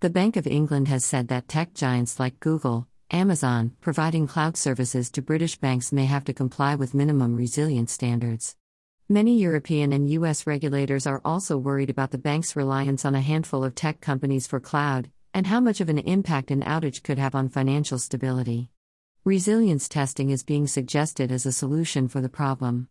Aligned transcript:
The 0.00 0.10
Bank 0.10 0.36
of 0.36 0.46
England 0.46 0.86
has 0.86 1.04
said 1.04 1.26
that 1.26 1.48
tech 1.48 1.74
giants 1.74 2.20
like 2.20 2.38
Google, 2.38 2.86
Amazon, 3.10 3.72
providing 3.80 4.28
cloud 4.28 4.56
services 4.56 5.10
to 5.10 5.22
British 5.22 5.56
banks 5.56 5.90
may 5.90 6.04
have 6.04 6.22
to 6.26 6.32
comply 6.32 6.76
with 6.76 6.94
minimum 6.94 7.34
resilience 7.34 7.90
standards. 7.90 8.54
Many 9.08 9.40
European 9.40 9.92
and 9.92 10.08
US 10.10 10.46
regulators 10.46 11.04
are 11.04 11.20
also 11.24 11.58
worried 11.58 11.90
about 11.90 12.12
the 12.12 12.16
bank's 12.16 12.54
reliance 12.54 13.04
on 13.04 13.16
a 13.16 13.20
handful 13.20 13.64
of 13.64 13.74
tech 13.74 14.00
companies 14.00 14.46
for 14.46 14.60
cloud, 14.60 15.10
and 15.34 15.48
how 15.48 15.58
much 15.58 15.80
of 15.80 15.88
an 15.88 15.98
impact 15.98 16.52
an 16.52 16.62
outage 16.62 17.02
could 17.02 17.18
have 17.18 17.34
on 17.34 17.48
financial 17.48 17.98
stability. 17.98 18.70
Resilience 19.24 19.88
testing 19.88 20.30
is 20.30 20.44
being 20.44 20.68
suggested 20.68 21.32
as 21.32 21.44
a 21.44 21.50
solution 21.50 22.06
for 22.06 22.20
the 22.20 22.28
problem. 22.28 22.88